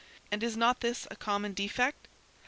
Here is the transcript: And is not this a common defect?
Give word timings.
And 0.31 0.41
is 0.41 0.57
not 0.57 0.79
this 0.79 1.07
a 1.11 1.15
common 1.15 1.53
defect? 1.53 2.07